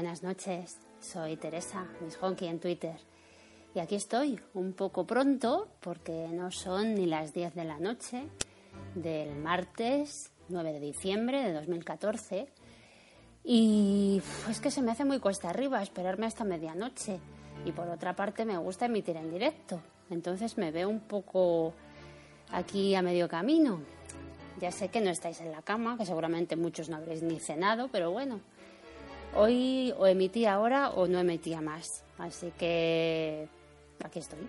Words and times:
buenas 0.00 0.22
noches. 0.22 0.78
Soy 0.98 1.36
Teresa, 1.36 1.86
Miss 2.00 2.16
Honky 2.22 2.46
en 2.46 2.58
Twitter. 2.58 2.96
Y 3.74 3.80
aquí 3.80 3.96
estoy, 3.96 4.40
un 4.54 4.72
poco 4.72 5.06
pronto, 5.06 5.68
porque 5.80 6.26
no 6.32 6.50
son 6.50 6.94
ni 6.94 7.04
las 7.04 7.34
10 7.34 7.54
de 7.54 7.64
la 7.64 7.78
noche 7.78 8.22
del 8.94 9.36
martes 9.36 10.32
9 10.48 10.72
de 10.72 10.80
diciembre 10.80 11.44
de 11.44 11.52
2014. 11.52 12.48
Y 13.44 14.22
es 14.48 14.60
que 14.60 14.70
se 14.70 14.80
me 14.80 14.90
hace 14.90 15.04
muy 15.04 15.18
cuesta 15.18 15.50
arriba 15.50 15.82
esperarme 15.82 16.24
hasta 16.24 16.44
medianoche. 16.44 17.18
Y 17.66 17.72
por 17.72 17.86
otra 17.88 18.16
parte 18.16 18.46
me 18.46 18.56
gusta 18.56 18.86
emitir 18.86 19.18
en 19.18 19.30
directo. 19.30 19.82
Entonces 20.08 20.56
me 20.56 20.70
veo 20.70 20.88
un 20.88 21.00
poco 21.00 21.74
aquí 22.50 22.94
a 22.94 23.02
medio 23.02 23.28
camino. 23.28 23.82
Ya 24.62 24.72
sé 24.72 24.88
que 24.88 25.02
no 25.02 25.10
estáis 25.10 25.42
en 25.42 25.52
la 25.52 25.60
cama, 25.60 25.98
que 25.98 26.06
seguramente 26.06 26.56
muchos 26.56 26.88
no 26.88 26.96
habréis 26.96 27.22
ni 27.22 27.38
cenado, 27.38 27.88
pero 27.88 28.10
bueno, 28.10 28.40
Hoy 29.34 29.94
o 29.96 30.06
emití 30.06 30.44
ahora 30.44 30.90
o 30.90 31.06
no 31.06 31.18
emitía 31.18 31.60
más. 31.60 32.04
Así 32.18 32.52
que 32.58 33.48
aquí 34.04 34.18
estoy, 34.18 34.48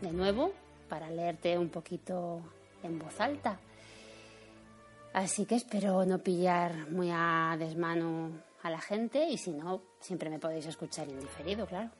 de 0.00 0.12
nuevo, 0.12 0.52
para 0.88 1.10
leerte 1.10 1.58
un 1.58 1.68
poquito 1.68 2.40
en 2.82 2.98
voz 2.98 3.20
alta. 3.20 3.58
Así 5.12 5.46
que 5.46 5.54
espero 5.54 6.04
no 6.04 6.18
pillar 6.18 6.90
muy 6.90 7.10
a 7.12 7.56
desmano 7.58 8.32
a 8.62 8.70
la 8.70 8.80
gente 8.80 9.28
y 9.28 9.38
si 9.38 9.50
no, 9.50 9.82
siempre 10.00 10.30
me 10.30 10.38
podéis 10.38 10.66
escuchar 10.66 11.08
en 11.08 11.20
diferido, 11.20 11.66
claro. 11.66 11.90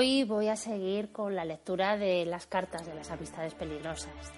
Hoy 0.00 0.24
voy 0.24 0.48
a 0.48 0.56
seguir 0.56 1.12
con 1.12 1.36
la 1.36 1.44
lectura 1.44 1.98
de 1.98 2.24
las 2.24 2.46
cartas 2.46 2.86
de 2.86 2.94
las 2.94 3.10
amistades 3.10 3.52
peligrosas. 3.52 4.32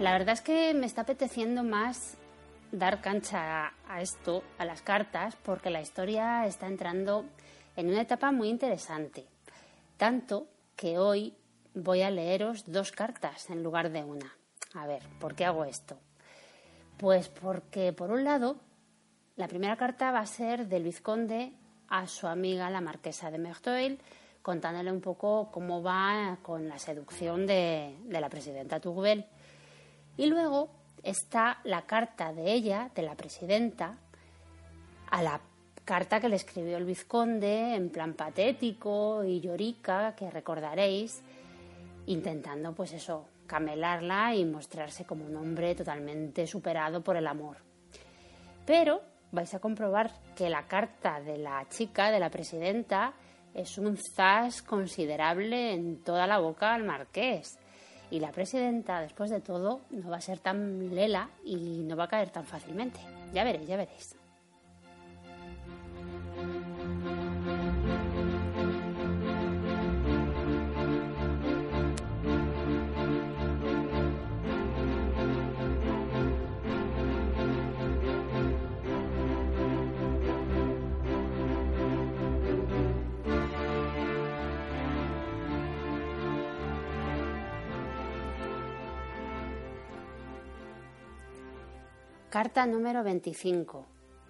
La 0.00 0.10
verdad 0.10 0.32
es 0.32 0.40
que 0.40 0.74
me 0.74 0.84
está 0.84 1.02
apeteciendo 1.02 1.62
más 1.62 2.16
dar 2.72 3.00
cancha 3.00 3.72
a 3.88 4.02
esto, 4.02 4.42
a 4.58 4.64
las 4.64 4.82
cartas, 4.82 5.36
porque 5.44 5.70
la 5.70 5.80
historia 5.80 6.44
está 6.44 6.66
entrando 6.66 7.24
en 7.76 7.86
una 7.88 8.00
etapa 8.00 8.32
muy 8.32 8.48
interesante. 8.48 9.26
Tanto 9.96 10.48
que 10.74 10.98
hoy 10.98 11.36
voy 11.72 12.02
a 12.02 12.10
leeros 12.10 12.64
dos 12.66 12.90
cartas 12.90 13.48
en 13.48 13.62
lugar 13.62 13.92
de 13.92 14.02
una. 14.02 14.34
A 14.74 14.88
ver, 14.88 15.04
¿por 15.20 15.36
qué 15.36 15.44
hago 15.44 15.64
esto? 15.64 16.00
Pues 16.96 17.28
porque, 17.28 17.92
por 17.92 18.10
un 18.10 18.24
lado, 18.24 18.56
la 19.36 19.46
primera 19.46 19.76
carta 19.76 20.10
va 20.10 20.18
a 20.18 20.26
ser 20.26 20.66
del 20.66 20.82
vizconde 20.82 21.52
a 21.86 22.08
su 22.08 22.26
amiga 22.26 22.68
la 22.70 22.80
marquesa 22.80 23.30
de 23.30 23.38
Merteuil, 23.38 24.00
contándole 24.42 24.90
un 24.90 25.00
poco 25.00 25.50
cómo 25.50 25.82
va 25.82 26.38
con 26.42 26.68
la 26.68 26.78
seducción 26.78 27.46
de, 27.46 27.96
la 28.08 28.28
presidenta 28.28 28.80
Tourbel. 28.80 29.26
Y 30.16 30.26
luego 30.26 30.70
está 31.02 31.58
la 31.64 31.82
carta 31.82 32.32
de 32.32 32.52
ella, 32.52 32.90
de 32.94 33.02
la 33.02 33.14
presidenta, 33.14 33.96
a 35.10 35.22
la 35.22 35.40
carta 35.84 36.20
que 36.20 36.28
le 36.28 36.36
escribió 36.36 36.76
el 36.76 36.84
vizconde 36.84 37.74
en 37.74 37.90
plan 37.90 38.14
patético 38.14 39.24
y 39.24 39.40
llorica, 39.40 40.14
que 40.14 40.30
recordaréis, 40.30 41.22
intentando 42.06 42.72
pues 42.74 42.92
eso, 42.92 43.26
camelarla 43.46 44.34
y 44.34 44.44
mostrarse 44.44 45.04
como 45.04 45.24
un 45.24 45.36
hombre 45.36 45.74
totalmente 45.74 46.46
superado 46.46 47.02
por 47.02 47.16
el 47.16 47.26
amor. 47.26 47.56
Pero 48.64 49.02
vais 49.32 49.52
a 49.54 49.58
comprobar 49.58 50.12
que 50.36 50.48
la 50.48 50.66
carta 50.66 51.20
de 51.20 51.38
la 51.38 51.66
chica, 51.68 52.10
de 52.10 52.20
la 52.20 52.30
presidenta, 52.30 53.12
es 53.54 53.78
un 53.78 53.96
zas 53.96 54.62
considerable 54.62 55.72
en 55.72 56.02
toda 56.02 56.26
la 56.26 56.38
boca 56.38 56.74
al 56.74 56.84
marqués. 56.84 57.58
Y 58.10 58.20
la 58.20 58.32
presidenta, 58.32 59.00
después 59.00 59.30
de 59.30 59.40
todo, 59.40 59.82
no 59.90 60.10
va 60.10 60.16
a 60.16 60.20
ser 60.20 60.40
tan 60.40 60.94
lela 60.94 61.30
y 61.44 61.84
no 61.84 61.96
va 61.96 62.04
a 62.04 62.08
caer 62.08 62.30
tan 62.30 62.44
fácilmente. 62.44 63.00
Ya 63.32 63.44
veréis, 63.44 63.68
ya 63.68 63.76
veréis. 63.76 64.19
Carta 92.30 92.64
número 92.64 93.02
25. 93.02 93.86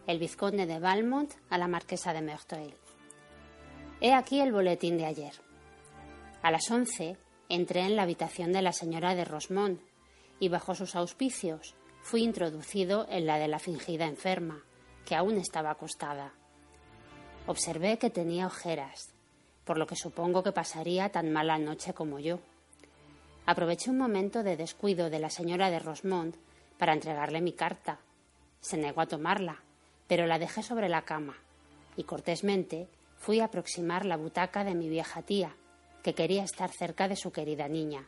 El 0.07 0.19
vizconde 0.19 0.65
de 0.65 0.79
Valmont 0.79 1.31
a 1.51 1.59
la 1.59 1.69
marquesa 1.69 2.15
de 2.15 2.23
Merteuil. 2.23 2.75
He 4.01 4.15
aquí 4.15 4.41
el 4.41 4.53
boletín 4.53 4.97
de 4.97 5.05
ayer. 5.05 5.35
A 6.41 6.51
las 6.51 6.71
once 6.71 7.19
entré 7.51 7.83
en 7.83 7.97
la 7.97 8.05
habitación 8.05 8.55
de 8.55 8.63
la 8.63 8.73
señora 8.73 9.15
de 9.15 9.27
Rosmont 9.27 9.83
y 10.39 10.49
bajo 10.49 10.75
sus 10.75 10.97
auspicios 10.97 11.75
fui 12.01 12.23
introducido 12.23 13.07
en 13.11 13.27
la 13.27 13.37
de 13.37 13.49
la 13.49 13.59
fingida 13.59 14.07
enferma, 14.07 14.65
que 15.05 15.15
aún 15.15 15.37
estaba 15.37 15.71
acostada. 15.71 16.33
Observé 17.47 17.99
que 17.99 18.09
tenía 18.09 18.47
ojeras, 18.47 19.13
por 19.67 19.77
lo 19.77 19.87
que 19.87 19.97
supongo 19.97 20.43
que 20.43 20.53
pasaría 20.53 21.11
tan 21.11 21.31
mala 21.31 21.59
noche 21.59 21.93
como 21.93 22.19
yo. 22.19 22.39
Aproveché 23.45 23.91
un 23.91 23.99
momento 23.99 24.43
de 24.43 24.57
descuido 24.57 25.11
de 25.11 25.19
la 25.19 25.29
señora 25.29 25.69
de 25.69 25.81
Rosmont 25.81 26.35
para 26.81 26.95
entregarle 26.95 27.43
mi 27.43 27.53
carta. 27.53 28.01
Se 28.61 28.79
negó 28.79 29.03
a 29.03 29.07
tomarla, 29.07 29.63
pero 30.09 30.27
la 30.27 30.39
dejé 30.39 30.63
sobre 30.63 30.89
la 30.89 31.03
cama 31.03 31.37
y 31.95 32.05
cortésmente 32.05 32.89
fui 33.17 33.41
a 33.41 33.45
aproximar 33.45 34.07
la 34.07 34.17
butaca 34.17 34.65
de 34.65 34.75
mi 34.75 34.89
vieja 34.89 35.21
tía, 35.21 35.55
que 36.03 36.15
quería 36.15 36.43
estar 36.43 36.71
cerca 36.71 37.07
de 37.07 37.17
su 37.17 37.33
querida 37.33 37.69
niña. 37.69 38.07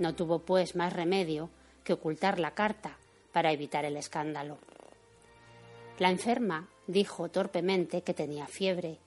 No 0.00 0.16
tuvo, 0.16 0.40
pues, 0.40 0.74
más 0.74 0.94
remedio 0.94 1.48
que 1.84 1.92
ocultar 1.92 2.40
la 2.40 2.54
carta 2.56 2.98
para 3.32 3.52
evitar 3.52 3.84
el 3.84 3.96
escándalo. 3.96 4.58
La 6.00 6.10
enferma 6.10 6.68
dijo 6.88 7.28
torpemente 7.28 8.02
que 8.02 8.14
tenía 8.14 8.48
fiebre. 8.48 8.98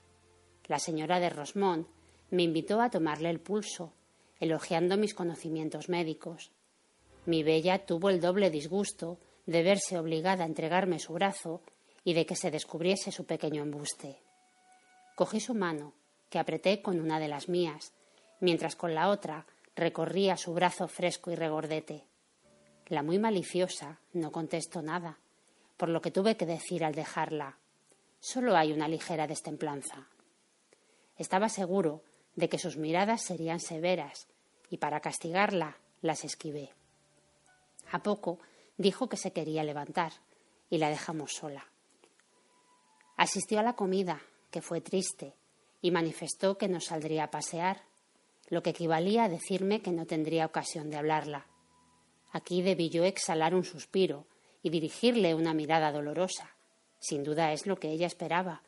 La 0.68 0.80
señora 0.80 1.20
de 1.20 1.30
Rosmont 1.30 1.86
me 2.32 2.44
invitó 2.44 2.80
a 2.80 2.90
tomarle 2.90 3.30
el 3.30 3.42
pulso, 3.42 3.92
elogiando 4.40 4.96
mis 4.96 5.14
conocimientos 5.14 5.90
médicos. 5.90 6.54
Mi 7.30 7.44
bella 7.44 7.86
tuvo 7.86 8.10
el 8.10 8.20
doble 8.20 8.50
disgusto 8.50 9.20
de 9.46 9.62
verse 9.62 10.00
obligada 10.00 10.46
a 10.46 10.48
entregarme 10.48 10.98
su 10.98 11.14
brazo 11.14 11.62
y 12.04 12.16
de 12.16 12.26
que 12.26 12.36
se 12.36 12.50
descubriese 12.50 13.12
su 13.12 13.28
pequeño 13.28 13.62
embuste. 13.62 14.18
Cogí 15.14 15.40
su 15.40 15.54
mano, 15.54 15.94
que 16.32 16.40
apreté 16.40 16.82
con 16.82 17.00
una 17.00 17.20
de 17.20 17.28
las 17.28 17.48
mías, 17.48 17.94
mientras 18.40 18.76
con 18.76 18.96
la 18.96 19.10
otra 19.10 19.46
recorría 19.76 20.38
su 20.38 20.56
brazo 20.56 20.88
fresco 20.88 21.30
y 21.30 21.36
regordete. 21.36 22.04
La 22.88 23.04
muy 23.04 23.20
maliciosa 23.20 24.00
no 24.14 24.32
contestó 24.32 24.82
nada, 24.82 25.20
por 25.78 25.90
lo 25.90 26.02
que 26.02 26.10
tuve 26.10 26.36
que 26.36 26.48
decir 26.48 26.84
al 26.84 26.96
dejarla 26.96 27.60
solo 28.20 28.58
hay 28.58 28.72
una 28.72 28.88
ligera 28.88 29.28
destemplanza. 29.28 30.08
Estaba 31.16 31.48
seguro 31.48 32.02
de 32.36 32.50
que 32.50 32.58
sus 32.58 32.76
miradas 32.76 33.22
serían 33.22 33.60
severas, 33.60 34.28
y 34.72 34.78
para 34.78 35.00
castigarla 35.00 35.78
las 36.02 36.24
esquivé. 36.26 36.72
A 37.92 38.04
poco 38.04 38.40
dijo 38.78 39.10
que 39.10 39.18
se 39.18 39.32
quería 39.32 39.64
levantar, 39.64 40.14
y 40.70 40.78
la 40.78 40.90
dejamos 40.90 41.34
sola. 41.34 41.66
Asistió 43.18 43.60
a 43.60 43.64
la 43.64 43.76
comida, 43.76 44.22
que 44.52 44.62
fue 44.62 44.82
triste, 44.82 45.34
y 45.82 45.92
manifestó 45.92 46.58
que 46.58 46.68
no 46.68 46.80
saldría 46.80 47.26
a 47.26 47.32
pasear, 47.32 47.84
lo 48.50 48.64
que 48.64 48.72
equivalía 48.72 49.26
a 49.26 49.30
decirme 49.30 49.82
que 49.82 49.92
no 49.92 50.06
tendría 50.06 50.46
ocasión 50.46 50.90
de 50.90 50.98
hablarla. 50.98 51.48
Aquí 52.32 52.62
debí 52.62 52.90
yo 52.90 53.04
exhalar 53.04 53.56
un 53.56 53.64
suspiro 53.64 54.26
y 54.62 54.70
dirigirle 54.70 55.36
una 55.36 55.54
mirada 55.54 55.92
dolorosa. 55.92 56.56
Sin 57.00 57.24
duda 57.24 57.54
es 57.54 57.66
lo 57.66 57.78
que 57.78 57.90
ella 57.90 58.08
esperaba, 58.08 58.62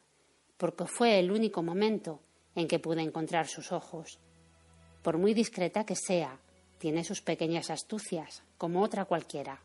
porque 0.57 0.85
fue 0.85 1.19
el 1.19 1.31
único 1.31 1.63
momento 1.63 2.21
en 2.55 2.67
que 2.67 2.79
pude 2.79 3.01
encontrar 3.01 3.47
sus 3.47 3.71
ojos. 3.71 4.19
Por 5.01 5.17
muy 5.17 5.33
discreta 5.33 5.85
que 5.85 5.95
sea, 5.95 6.39
tiene 6.81 7.03
sus 7.03 7.21
pequeñas 7.21 7.69
astucias, 7.69 8.41
como 8.57 8.81
otra 8.81 9.05
cualquiera. 9.05 9.61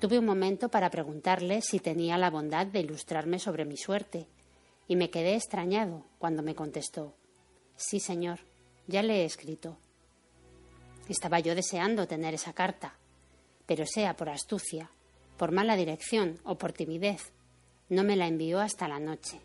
Tuve 0.00 0.18
un 0.18 0.26
momento 0.26 0.68
para 0.68 0.90
preguntarle 0.90 1.62
si 1.62 1.78
tenía 1.78 2.18
la 2.18 2.30
bondad 2.30 2.66
de 2.66 2.80
ilustrarme 2.80 3.38
sobre 3.38 3.64
mi 3.64 3.76
suerte, 3.76 4.26
y 4.88 4.96
me 4.96 5.08
quedé 5.08 5.36
extrañado 5.36 6.04
cuando 6.18 6.42
me 6.42 6.56
contestó 6.56 7.14
Sí, 7.76 8.00
señor, 8.00 8.40
ya 8.88 9.04
le 9.04 9.22
he 9.22 9.24
escrito. 9.24 9.78
Estaba 11.08 11.38
yo 11.38 11.54
deseando 11.54 12.08
tener 12.08 12.34
esa 12.34 12.54
carta, 12.54 12.94
pero 13.66 13.86
sea 13.86 14.16
por 14.16 14.30
astucia, 14.30 14.90
por 15.38 15.52
mala 15.52 15.76
dirección 15.76 16.40
o 16.42 16.58
por 16.58 16.72
timidez, 16.72 17.32
no 17.88 18.02
me 18.02 18.16
la 18.16 18.26
envió 18.26 18.58
hasta 18.58 18.88
la 18.88 18.98
noche 18.98 19.40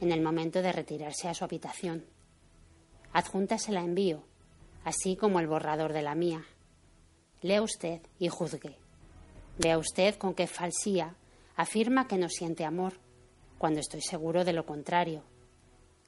en 0.00 0.10
el 0.10 0.22
momento 0.22 0.62
de 0.62 0.72
retirarse 0.72 1.28
a 1.28 1.34
su 1.34 1.44
habitación. 1.44 2.06
Adjunta 3.12 3.58
se 3.58 3.72
la 3.72 3.80
envío, 3.80 4.24
así 4.84 5.16
como 5.16 5.40
el 5.40 5.46
borrador 5.46 5.92
de 5.92 6.02
la 6.02 6.14
mía. 6.14 6.44
Lea 7.40 7.62
usted 7.62 8.00
y 8.18 8.28
juzgue. 8.28 8.76
Vea 9.58 9.78
usted 9.78 10.16
con 10.16 10.34
qué 10.34 10.46
falsía 10.46 11.14
afirma 11.56 12.06
que 12.06 12.18
no 12.18 12.28
siente 12.28 12.64
amor, 12.64 12.94
cuando 13.58 13.80
estoy 13.80 14.00
seguro 14.00 14.44
de 14.44 14.52
lo 14.52 14.64
contrario. 14.64 15.24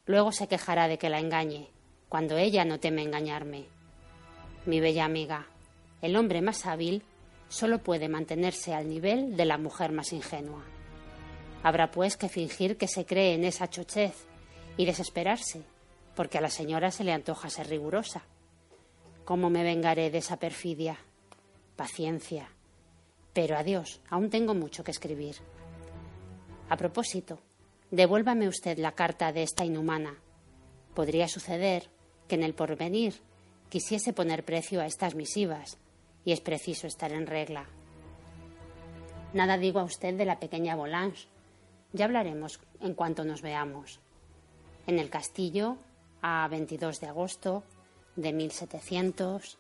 Luego 0.07 0.31
se 0.31 0.47
quejará 0.47 0.87
de 0.87 0.97
que 0.97 1.11
la 1.11 1.19
engañe, 1.19 1.71
cuando 2.09 2.37
ella 2.37 2.65
no 2.65 2.79
teme 2.79 3.03
engañarme. 3.03 3.67
Mi 4.65 4.79
bella 4.79 5.05
amiga, 5.05 5.47
el 6.03 6.17
hombre 6.17 6.41
más 6.41 6.67
hábil 6.67 7.03
solo 7.49 7.79
puede 7.79 8.09
mantenerse 8.09 8.75
al 8.75 8.89
nivel 8.89 9.37
de 9.37 9.45
la 9.45 9.59
mujer 9.59 9.91
más 9.91 10.13
ingenua. 10.13 10.63
Habrá 11.63 11.91
pues 11.91 12.17
que 12.17 12.29
fingir 12.29 12.77
que 12.77 12.89
se 12.89 13.05
cree 13.05 13.35
en 13.35 13.45
esa 13.45 13.69
chochez 13.69 14.15
y 14.77 14.87
desesperarse, 14.87 15.63
porque 16.15 16.39
a 16.39 16.41
la 16.41 16.49
señora 16.49 16.91
se 16.91 17.05
le 17.05 17.13
antoja 17.13 17.51
ser 17.51 17.69
rigurosa. 17.69 18.23
¿Cómo 19.25 19.51
me 19.51 19.63
vengaré 19.63 20.11
de 20.11 20.19
esa 20.19 20.39
perfidia? 20.39 20.99
Paciencia. 21.77 22.51
Pero 23.33 23.57
adiós, 23.57 24.01
aún 24.09 24.31
tengo 24.31 24.55
mucho 24.55 24.83
que 24.83 24.91
escribir. 24.91 25.37
A 26.69 26.77
propósito, 26.77 27.39
devuélvame 27.91 28.49
usted 28.49 28.79
la 28.79 28.93
carta 28.93 29.33
de 29.33 29.43
esta 29.43 29.65
inhumana. 29.65 30.15
Podría 30.95 31.29
suceder 31.29 31.89
que 32.27 32.35
en 32.35 32.43
el 32.43 32.55
porvenir 32.55 33.15
quisiese 33.69 34.13
poner 34.13 34.45
precio 34.45 34.81
a 34.81 34.87
estas 34.87 35.15
misivas, 35.15 35.79
y 36.25 36.33
es 36.33 36.41
preciso 36.41 36.87
estar 36.87 37.13
en 37.13 37.27
regla. 37.27 37.67
Nada 39.33 39.59
digo 39.59 39.79
a 39.79 39.85
usted 39.85 40.15
de 40.15 40.25
la 40.25 40.41
pequeña 40.41 40.75
Volange, 40.75 41.29
ya 41.93 42.05
hablaremos 42.05 42.61
en 42.81 42.95
cuanto 42.95 43.25
nos 43.25 43.43
veamos. 43.43 44.01
En 44.87 44.99
el 44.99 45.09
castillo, 45.09 45.77
a 46.23 46.47
22 46.49 47.01
de 47.01 47.07
agosto 47.07 47.63
de 48.17 48.33
1700. 48.33 49.57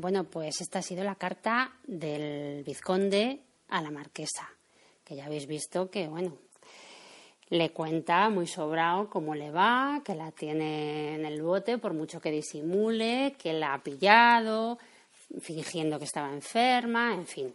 Bueno, 0.00 0.24
pues 0.24 0.62
esta 0.62 0.78
ha 0.78 0.82
sido 0.82 1.04
la 1.04 1.16
carta 1.16 1.74
del 1.86 2.64
vizconde 2.64 3.42
a 3.68 3.82
la 3.82 3.90
marquesa, 3.90 4.48
que 5.04 5.14
ya 5.14 5.26
habéis 5.26 5.46
visto 5.46 5.90
que, 5.90 6.08
bueno, 6.08 6.38
le 7.50 7.70
cuenta 7.74 8.30
muy 8.30 8.46
sobrado 8.46 9.10
cómo 9.10 9.34
le 9.34 9.50
va, 9.50 10.00
que 10.02 10.14
la 10.14 10.32
tiene 10.32 11.16
en 11.16 11.26
el 11.26 11.42
bote 11.42 11.76
por 11.76 11.92
mucho 11.92 12.18
que 12.18 12.30
disimule, 12.30 13.36
que 13.38 13.52
la 13.52 13.74
ha 13.74 13.82
pillado, 13.82 14.78
fingiendo 15.42 15.98
que 15.98 16.06
estaba 16.06 16.32
enferma, 16.32 17.12
en 17.12 17.26
fin. 17.26 17.54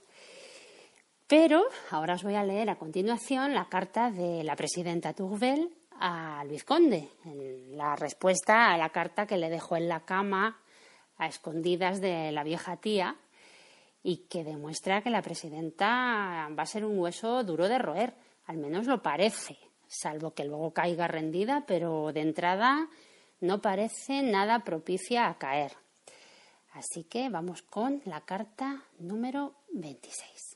Pero 1.26 1.64
ahora 1.90 2.14
os 2.14 2.24
voy 2.24 2.36
a 2.36 2.44
leer 2.44 2.70
a 2.70 2.78
continuación 2.78 3.56
la 3.56 3.70
carta 3.70 4.12
de 4.12 4.44
la 4.44 4.56
presidenta 4.56 5.14
Tourvel 5.14 5.74
al 6.00 6.48
vizconde, 6.48 7.10
la 7.72 7.96
respuesta 7.96 8.72
a 8.72 8.78
la 8.78 8.90
carta 8.90 9.26
que 9.26 9.38
le 9.38 9.50
dejó 9.50 9.78
en 9.78 9.88
la 9.88 10.02
cama 10.02 10.60
a 11.18 11.28
escondidas 11.28 12.02
de 12.02 12.32
la 12.32 12.44
vieja 12.44 12.78
tía 12.78 13.16
y 14.04 14.18
que 14.30 14.44
demuestra 14.44 15.02
que 15.02 15.10
la 15.10 15.22
presidenta 15.22 16.50
va 16.58 16.64
a 16.64 16.68
ser 16.68 16.86
un 16.86 17.00
hueso 17.00 17.44
duro 17.44 17.68
de 17.68 17.80
roer, 17.80 18.14
al 18.46 18.58
menos 18.58 18.86
lo 18.86 19.02
parece, 19.02 19.58
salvo 19.88 20.34
que 20.34 20.46
luego 20.46 20.72
caiga 20.74 21.08
rendida, 21.08 21.66
pero 21.66 22.12
de 22.14 22.22
entrada 22.22 22.88
no 23.40 23.62
parece 23.62 24.22
nada 24.22 24.60
propicia 24.60 25.28
a 25.28 25.38
caer. 25.38 25.74
Así 26.74 27.04
que 27.04 27.30
vamos 27.30 27.62
con 27.62 28.02
la 28.06 28.22
carta 28.22 28.84
número 29.00 29.56
26. 29.72 30.55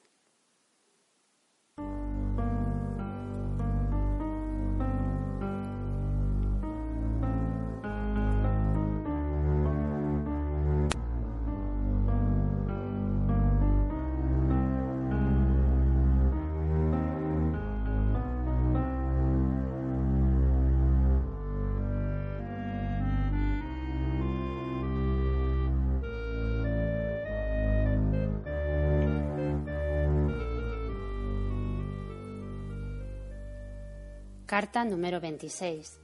Carta 34.49 34.83
número 34.83 35.19
26. 35.19 35.99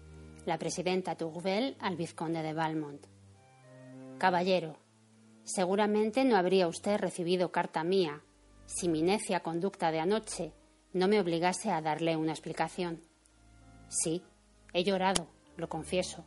La 0.45 0.59
presidenta 0.59 1.15
Tourvel 1.15 1.75
al 1.79 1.95
vizconde 1.95 2.43
de 2.43 2.53
Valmont. 2.53 3.03
Caballero, 4.19 4.77
seguramente 5.43 6.23
no 6.25 6.37
habría 6.37 6.67
usted 6.67 6.99
recibido 6.99 7.51
carta 7.51 7.83
mía 7.83 8.21
si 8.67 8.87
mi 8.87 9.01
necia 9.01 9.39
conducta 9.39 9.89
de 9.89 9.99
anoche 9.99 10.53
no 10.93 11.07
me 11.07 11.19
obligase 11.19 11.71
a 11.71 11.81
darle 11.81 12.17
una 12.17 12.33
explicación. 12.33 13.01
Sí, 13.87 14.21
he 14.73 14.83
llorado, 14.83 15.25
lo 15.57 15.67
confieso. 15.67 16.23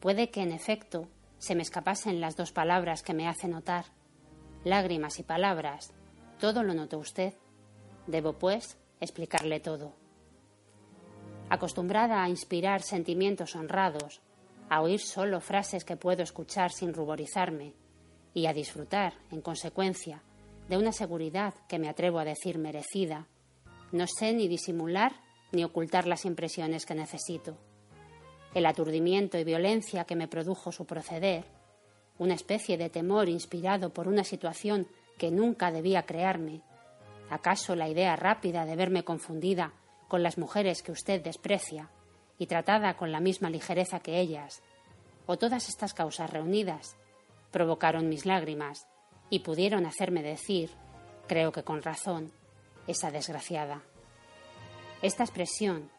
Puede 0.00 0.28
que, 0.30 0.42
en 0.42 0.50
efecto, 0.50 1.08
se 1.38 1.54
me 1.54 1.62
escapasen 1.62 2.20
las 2.20 2.34
dos 2.34 2.50
palabras 2.50 3.04
que 3.04 3.14
me 3.14 3.28
hace 3.28 3.46
notar. 3.46 3.84
Lágrimas 4.64 5.20
y 5.20 5.22
palabras. 5.22 5.94
Todo 6.40 6.64
lo 6.64 6.74
notó 6.74 6.98
usted. 6.98 7.34
Debo, 8.08 8.40
pues, 8.40 8.76
explicarle 8.98 9.60
todo. 9.60 10.01
Acostumbrada 11.52 12.22
a 12.22 12.30
inspirar 12.30 12.80
sentimientos 12.80 13.54
honrados, 13.56 14.22
a 14.70 14.80
oír 14.80 15.00
solo 15.00 15.38
frases 15.38 15.84
que 15.84 15.98
puedo 15.98 16.22
escuchar 16.22 16.72
sin 16.72 16.94
ruborizarme 16.94 17.74
y 18.32 18.46
a 18.46 18.54
disfrutar, 18.54 19.12
en 19.30 19.42
consecuencia, 19.42 20.22
de 20.70 20.78
una 20.78 20.92
seguridad 20.92 21.52
que 21.68 21.78
me 21.78 21.90
atrevo 21.90 22.20
a 22.20 22.24
decir 22.24 22.56
merecida, 22.56 23.26
no 23.92 24.06
sé 24.06 24.32
ni 24.32 24.48
disimular 24.48 25.12
ni 25.50 25.62
ocultar 25.62 26.06
las 26.06 26.24
impresiones 26.24 26.86
que 26.86 26.94
necesito. 26.94 27.58
El 28.54 28.64
aturdimiento 28.64 29.36
y 29.36 29.44
violencia 29.44 30.04
que 30.04 30.16
me 30.16 30.28
produjo 30.28 30.72
su 30.72 30.86
proceder, 30.86 31.44
una 32.16 32.32
especie 32.32 32.78
de 32.78 32.88
temor 32.88 33.28
inspirado 33.28 33.92
por 33.92 34.08
una 34.08 34.24
situación 34.24 34.88
que 35.18 35.30
nunca 35.30 35.70
debía 35.70 36.04
crearme, 36.04 36.62
acaso 37.28 37.76
la 37.76 37.90
idea 37.90 38.16
rápida 38.16 38.64
de 38.64 38.74
verme 38.74 39.04
confundida 39.04 39.74
con 40.12 40.22
las 40.22 40.36
mujeres 40.36 40.82
que 40.82 40.92
usted 40.92 41.22
desprecia 41.22 41.88
y 42.36 42.44
tratada 42.44 42.98
con 42.98 43.12
la 43.12 43.20
misma 43.20 43.48
ligereza 43.48 44.00
que 44.00 44.20
ellas, 44.20 44.62
o 45.24 45.38
todas 45.38 45.70
estas 45.70 45.94
causas 45.94 46.28
reunidas, 46.28 46.98
provocaron 47.50 48.10
mis 48.10 48.26
lágrimas 48.26 48.86
y 49.30 49.38
pudieron 49.38 49.86
hacerme 49.86 50.22
decir, 50.22 50.68
creo 51.28 51.50
que 51.50 51.62
con 51.62 51.80
razón, 51.80 52.30
esa 52.86 53.10
desgraciada. 53.10 53.80
Esta 55.00 55.24
expresión, 55.24 55.90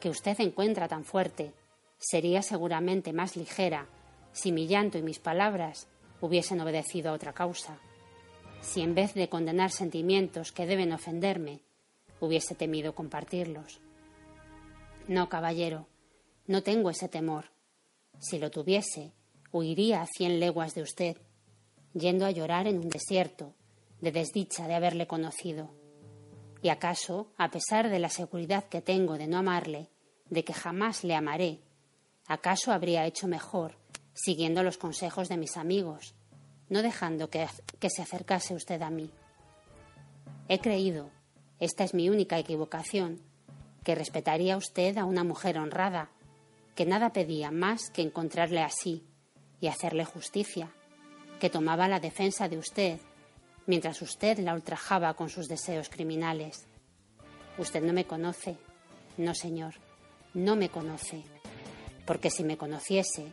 que 0.00 0.08
usted 0.10 0.40
encuentra 0.40 0.88
tan 0.88 1.04
fuerte, 1.04 1.52
sería 1.96 2.42
seguramente 2.42 3.12
más 3.12 3.36
ligera 3.36 3.86
si 4.32 4.50
mi 4.50 4.66
llanto 4.66 4.98
y 4.98 5.02
mis 5.02 5.20
palabras 5.20 5.86
hubiesen 6.20 6.60
obedecido 6.60 7.10
a 7.10 7.14
otra 7.14 7.34
causa, 7.34 7.78
si 8.62 8.80
en 8.80 8.96
vez 8.96 9.14
de 9.14 9.28
condenar 9.28 9.70
sentimientos 9.70 10.50
que 10.50 10.66
deben 10.66 10.92
ofenderme, 10.92 11.60
hubiese 12.20 12.54
temido 12.54 12.94
compartirlos. 12.94 13.80
No, 15.08 15.28
caballero, 15.28 15.88
no 16.46 16.62
tengo 16.62 16.90
ese 16.90 17.08
temor. 17.08 17.50
Si 18.18 18.38
lo 18.38 18.50
tuviese, 18.50 19.12
huiría 19.52 20.02
a 20.02 20.06
cien 20.06 20.38
leguas 20.38 20.74
de 20.74 20.82
usted, 20.82 21.16
yendo 21.94 22.26
a 22.26 22.30
llorar 22.30 22.66
en 22.66 22.78
un 22.78 22.88
desierto, 22.88 23.54
de 24.00 24.12
desdicha 24.12 24.66
de 24.66 24.74
haberle 24.74 25.06
conocido. 25.06 25.70
¿Y 26.62 26.68
acaso, 26.68 27.32
a 27.36 27.50
pesar 27.50 27.88
de 27.88 27.98
la 27.98 28.08
seguridad 28.08 28.64
que 28.64 28.82
tengo 28.82 29.16
de 29.16 29.26
no 29.26 29.38
amarle, 29.38 29.88
de 30.28 30.44
que 30.44 30.52
jamás 30.52 31.04
le 31.04 31.14
amaré, 31.14 31.60
acaso 32.26 32.72
habría 32.72 33.06
hecho 33.06 33.26
mejor 33.26 33.78
siguiendo 34.12 34.62
los 34.62 34.76
consejos 34.76 35.28
de 35.28 35.38
mis 35.38 35.56
amigos, 35.56 36.14
no 36.68 36.82
dejando 36.82 37.30
que, 37.30 37.46
que 37.78 37.90
se 37.90 38.02
acercase 38.02 38.54
usted 38.54 38.82
a 38.82 38.90
mí? 38.90 39.10
He 40.48 40.58
creído, 40.60 41.10
esta 41.60 41.84
es 41.84 41.92
mi 41.92 42.08
única 42.08 42.38
equivocación, 42.38 43.20
que 43.84 43.94
respetaría 43.94 44.56
usted 44.56 44.96
a 44.96 45.04
una 45.04 45.24
mujer 45.24 45.58
honrada, 45.58 46.10
que 46.74 46.86
nada 46.86 47.12
pedía 47.12 47.50
más 47.50 47.90
que 47.90 48.00
encontrarle 48.00 48.62
así 48.62 49.04
y 49.60 49.66
hacerle 49.68 50.06
justicia, 50.06 50.72
que 51.38 51.50
tomaba 51.50 51.86
la 51.86 52.00
defensa 52.00 52.48
de 52.48 52.58
usted 52.58 53.00
mientras 53.66 54.00
usted 54.00 54.38
la 54.38 54.54
ultrajaba 54.54 55.14
con 55.14 55.28
sus 55.28 55.48
deseos 55.48 55.90
criminales. 55.90 56.66
Usted 57.58 57.82
no 57.82 57.92
me 57.92 58.06
conoce. 58.06 58.56
No, 59.18 59.34
señor, 59.34 59.74
no 60.32 60.56
me 60.56 60.70
conoce. 60.70 61.22
Porque 62.06 62.30
si 62.30 62.42
me 62.42 62.56
conociese, 62.56 63.32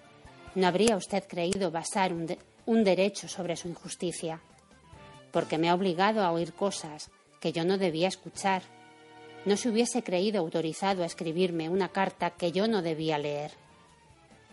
no 0.54 0.68
habría 0.68 0.98
usted 0.98 1.24
creído 1.28 1.72
basar 1.72 2.14
un, 2.14 2.38
un 2.66 2.84
derecho 2.84 3.28
sobre 3.28 3.56
su 3.56 3.70
injusticia. 3.70 4.42
Porque 5.32 5.58
me 5.58 5.70
ha 5.70 5.76
obligado 5.76 6.22
a 6.22 6.32
oír 6.32 6.54
cosas 6.54 7.10
que 7.40 7.52
yo 7.52 7.64
no 7.64 7.78
debía 7.78 8.08
escuchar. 8.08 8.64
No 9.46 9.58
se 9.58 9.70
hubiese 9.70 10.04
creído 10.04 10.40
autorizado 10.40 11.04
a 11.04 11.06
escribirme 11.06 11.70
una 11.70 11.90
carta 11.90 12.32
que 12.32 12.52
yo 12.52 12.68
no 12.68 12.82
debía 12.82 13.18
leer. 13.18 13.52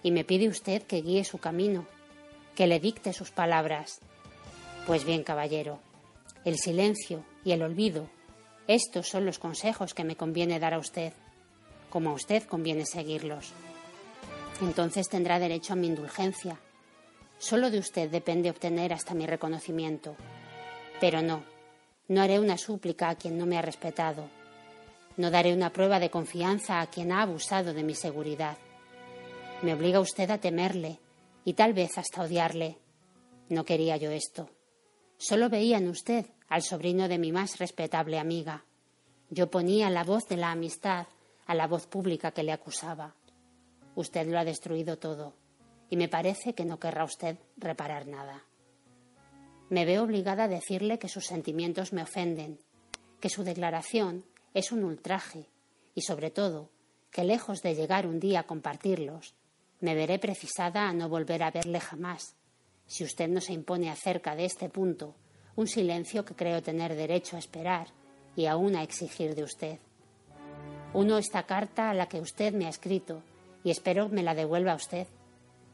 Y 0.02 0.10
me 0.10 0.24
pide 0.24 0.48
usted 0.48 0.82
que 0.82 1.02
guíe 1.02 1.24
su 1.24 1.38
camino, 1.38 1.86
que 2.54 2.66
le 2.66 2.80
dicte 2.80 3.12
sus 3.12 3.30
palabras, 3.30 4.00
pues 4.86 5.04
bien, 5.04 5.22
caballero, 5.22 5.80
el 6.44 6.58
silencio 6.58 7.24
y 7.44 7.52
el 7.52 7.62
olvido, 7.62 8.08
estos 8.66 9.08
son 9.08 9.24
los 9.26 9.38
consejos 9.38 9.94
que 9.94 10.04
me 10.04 10.16
conviene 10.16 10.58
dar 10.58 10.74
a 10.74 10.78
usted, 10.78 11.12
como 11.90 12.10
a 12.10 12.14
usted 12.14 12.42
conviene 12.44 12.86
seguirlos. 12.86 13.52
Entonces 14.60 15.08
tendrá 15.08 15.38
derecho 15.38 15.72
a 15.72 15.76
mi 15.76 15.86
indulgencia. 15.86 16.58
Solo 17.38 17.70
de 17.70 17.78
usted 17.78 18.10
depende 18.10 18.50
obtener 18.50 18.92
hasta 18.92 19.14
mi 19.14 19.26
reconocimiento. 19.26 20.16
Pero 21.00 21.22
no, 21.22 21.44
no 22.08 22.20
haré 22.20 22.38
una 22.38 22.58
súplica 22.58 23.08
a 23.08 23.14
quien 23.14 23.38
no 23.38 23.46
me 23.46 23.56
ha 23.56 23.62
respetado. 23.62 24.28
No 25.16 25.30
daré 25.30 25.54
una 25.54 25.70
prueba 25.70 26.00
de 26.00 26.11
confianza 26.11 26.80
a 26.80 26.87
quien 26.87 27.12
ha 27.12 27.23
abusado 27.23 27.73
de 27.73 27.82
mi 27.82 27.94
seguridad. 27.94 28.58
Me 29.62 29.75
obliga 29.75 30.00
usted 30.00 30.30
a 30.30 30.38
temerle 30.38 30.99
y 31.44 31.54
tal 31.54 31.73
vez 31.73 31.96
hasta 31.96 32.23
odiarle. 32.23 32.78
No 33.49 33.64
quería 33.64 33.96
yo 33.96 34.11
esto. 34.11 34.50
Solo 35.16 35.49
veía 35.49 35.78
en 35.78 35.88
usted 35.88 36.26
al 36.49 36.62
sobrino 36.62 37.08
de 37.08 37.18
mi 37.18 37.32
más 37.32 37.58
respetable 37.58 38.18
amiga. 38.18 38.64
Yo 39.30 39.50
ponía 39.50 39.88
la 39.90 40.04
voz 40.04 40.28
de 40.28 40.37
la 40.37 40.50
amistad 40.50 41.06
a 41.46 41.54
la 41.54 41.66
voz 41.66 41.87
pública 41.87 42.32
que 42.32 42.42
le 42.42 42.52
acusaba. 42.52 43.14
Usted 43.94 44.26
lo 44.26 44.38
ha 44.38 44.44
destruido 44.44 44.99
todo, 44.99 45.34
y 45.88 45.96
me 45.96 46.08
parece 46.08 46.54
que 46.54 46.64
no 46.64 46.78
querrá 46.78 47.04
usted 47.04 47.38
reparar 47.56 48.06
nada. 48.06 48.44
Me 49.71 49.85
veo 49.85 50.02
obligada 50.02 50.44
a 50.44 50.49
decirle 50.49 50.99
que 50.99 51.09
sus 51.09 51.26
sentimientos 51.26 51.92
me 51.92 52.02
ofenden, 52.02 52.59
que 53.21 53.30
su 53.30 53.44
declaración 53.44 54.25
es 54.52 54.73
un 54.73 54.85
ultraje, 54.85 55.47
y 55.94 56.02
sobre 56.02 56.30
todo, 56.30 56.71
que 57.11 57.25
lejos 57.25 57.62
de 57.62 57.75
llegar 57.75 58.06
un 58.06 58.21
día 58.21 58.40
a 58.40 58.47
compartirlos, 58.47 59.35
me 59.80 59.94
veré 59.94 60.18
precisada 60.18 60.88
a 60.88 60.92
no 60.92 61.09
volver 61.09 61.42
a 61.42 61.50
verle 61.50 61.80
jamás, 61.80 62.37
si 62.87 63.04
usted 63.04 63.28
no 63.28 63.40
se 63.40 63.52
impone 63.52 63.90
acerca 63.90 64.37
de 64.37 64.44
este 64.44 64.68
punto 64.68 65.14
un 65.56 65.68
silencio 65.68 66.25
que 66.25 66.35
creo 66.35 66.62
tener 66.62 66.94
derecho 66.94 67.37
a 67.37 67.38
esperar 67.38 67.88
y 68.37 68.47
aún 68.47 68.75
a 68.76 68.83
exigir 68.83 69.35
de 69.35 69.44
usted. 69.44 69.78
Uno 70.92 71.18
esta 71.18 71.44
carta 71.44 71.90
a 71.90 71.94
la 71.94 72.09
que 72.09 72.21
usted 72.21 72.52
me 72.52 72.66
ha 72.66 72.71
escrito 72.71 73.23
y 73.62 73.71
espero 73.71 74.09
me 74.09 74.23
la 74.23 74.35
devuelva 74.35 74.75
usted. 74.75 75.06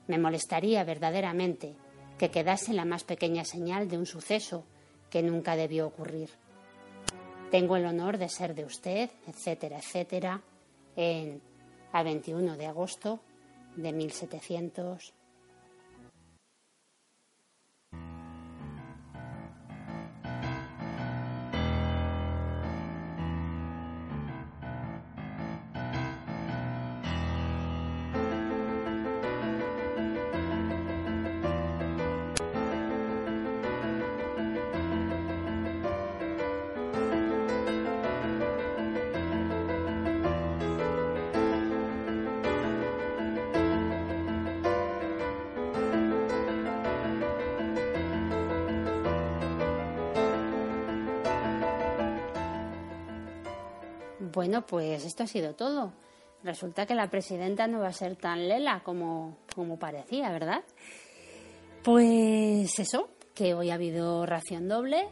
Me 0.06 0.18
molestaría 0.18 0.84
verdaderamente 0.84 1.74
que 2.20 2.28
quedase 2.28 2.74
la 2.74 2.84
más 2.84 3.02
pequeña 3.02 3.46
señal 3.46 3.88
de 3.88 3.96
un 3.96 4.04
suceso 4.04 4.66
que 5.08 5.22
nunca 5.22 5.56
debió 5.56 5.86
ocurrir. 5.86 6.28
Tengo 7.50 7.76
el 7.76 7.86
honor 7.86 8.18
de 8.18 8.28
ser 8.28 8.54
de 8.54 8.66
usted, 8.66 9.08
etcétera, 9.26 9.78
etcétera, 9.78 10.42
en 10.96 11.40
a 11.92 12.02
21 12.02 12.58
de 12.58 12.66
agosto 12.66 13.20
de 13.74 13.94
1700. 13.94 15.14
Bueno, 54.40 54.64
pues 54.64 55.04
esto 55.04 55.24
ha 55.24 55.26
sido 55.26 55.54
todo. 55.54 55.92
Resulta 56.42 56.86
que 56.86 56.94
la 56.94 57.10
presidenta 57.10 57.66
no 57.66 57.80
va 57.80 57.88
a 57.88 57.92
ser 57.92 58.16
tan 58.16 58.48
lela 58.48 58.80
como, 58.82 59.36
como 59.54 59.78
parecía, 59.78 60.30
¿verdad? 60.30 60.64
Pues 61.84 62.78
eso, 62.78 63.10
que 63.34 63.52
hoy 63.52 63.68
ha 63.68 63.74
habido 63.74 64.24
ración 64.24 64.66
doble, 64.66 65.10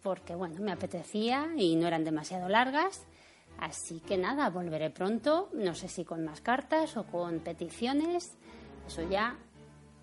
porque 0.00 0.36
bueno, 0.36 0.60
me 0.60 0.70
apetecía 0.70 1.48
y 1.56 1.74
no 1.74 1.88
eran 1.88 2.04
demasiado 2.04 2.48
largas. 2.48 3.04
Así 3.58 3.98
que 3.98 4.16
nada, 4.16 4.48
volveré 4.48 4.90
pronto, 4.90 5.50
no 5.52 5.74
sé 5.74 5.88
si 5.88 6.04
con 6.04 6.24
más 6.24 6.40
cartas 6.40 6.96
o 6.96 7.02
con 7.02 7.40
peticiones, 7.40 8.38
eso 8.86 9.02
ya 9.10 9.36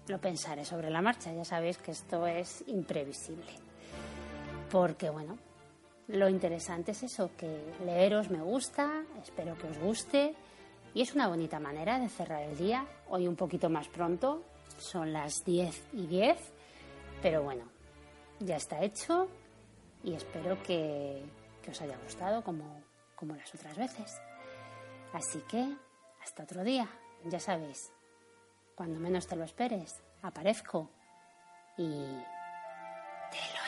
lo 0.07 0.19
pensaré 0.19 0.65
sobre 0.65 0.89
la 0.89 1.01
marcha, 1.01 1.31
ya 1.31 1.45
sabéis 1.45 1.77
que 1.77 1.91
esto 1.91 2.27
es 2.27 2.61
imprevisible. 2.67 3.53
Porque 4.69 5.09
bueno, 5.09 5.37
lo 6.07 6.29
interesante 6.29 6.91
es 6.91 7.03
eso, 7.03 7.31
que 7.37 7.73
leeros 7.85 8.29
me 8.29 8.41
gusta, 8.41 9.03
espero 9.21 9.57
que 9.57 9.67
os 9.67 9.77
guste 9.77 10.35
y 10.93 11.01
es 11.01 11.15
una 11.15 11.27
bonita 11.27 11.59
manera 11.59 11.99
de 11.99 12.09
cerrar 12.09 12.43
el 12.43 12.57
día. 12.57 12.85
Hoy 13.09 13.27
un 13.27 13.35
poquito 13.35 13.69
más 13.69 13.87
pronto, 13.87 14.43
son 14.77 15.13
las 15.13 15.43
10 15.45 15.89
y 15.93 16.07
10, 16.07 16.37
pero 17.21 17.43
bueno, 17.43 17.65
ya 18.39 18.57
está 18.57 18.81
hecho 18.83 19.27
y 20.03 20.13
espero 20.13 20.61
que, 20.63 21.23
os 21.67 21.81
haya 21.81 21.97
gustado 22.03 22.43
como, 22.43 22.83
como 23.15 23.35
las 23.35 23.53
otras 23.55 23.77
veces. 23.77 24.19
Así 25.13 25.39
que, 25.47 25.75
hasta 26.21 26.43
otro 26.43 26.63
día, 26.63 26.87
ya 27.25 27.39
sabéis, 27.39 27.91
cuando 28.75 28.99
menos 28.99 29.27
te 29.27 29.35
lo 29.35 29.43
esperes, 29.43 30.03
aparezco 30.21 30.89
y 31.77 31.87
te 33.31 33.39
lo 33.57 33.62